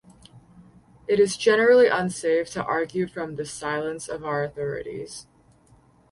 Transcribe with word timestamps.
It 1.07 1.19
is 1.19 1.37
generally 1.37 1.85
unsafe 1.87 2.49
to 2.53 2.63
argue 2.65 3.05
from 3.05 3.35
the 3.35 3.45
silence 3.45 4.09
of 4.09 4.25
our 4.25 4.43
authorities. 4.43 5.27